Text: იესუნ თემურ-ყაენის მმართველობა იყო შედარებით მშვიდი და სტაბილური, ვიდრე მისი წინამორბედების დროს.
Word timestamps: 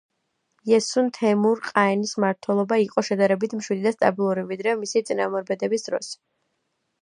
იესუნ 0.69 1.09
თემურ-ყაენის 1.17 2.13
მმართველობა 2.21 2.79
იყო 2.85 3.03
შედარებით 3.09 3.53
მშვიდი 3.59 3.85
და 3.89 3.93
სტაბილური, 3.97 4.47
ვიდრე 4.53 4.75
მისი 4.81 5.05
წინამორბედების 5.11 5.87
დროს. 5.91 6.11